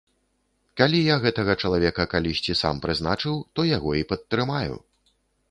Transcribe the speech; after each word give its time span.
Калі 0.79 1.01
я 1.13 1.17
гэтага 1.25 1.55
чалавека 1.65 2.07
калісьці 2.15 2.57
сам 2.63 2.81
прызначыў, 2.87 3.35
то 3.55 3.69
яго 3.77 3.95
і 4.01 4.03
падтрымаю. 4.15 4.75